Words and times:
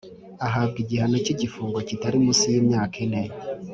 ahabwa 0.45 0.77
igihano 0.83 1.17
cy’igifungo 1.23 1.77
kitari 1.87 2.17
munsi 2.23 2.45
y’imyaka 2.53 2.95
ine. 3.05 3.23